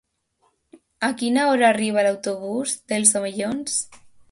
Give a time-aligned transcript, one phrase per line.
[1.07, 3.79] A quina hora arriba l'autobús dels Omellons?